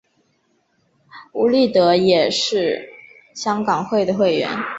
[1.33, 2.91] 邬励德也是
[3.35, 4.49] 香港会的会员。